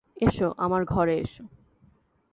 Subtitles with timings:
[0.17, 1.43] এসো, আমার ঘরে এসো।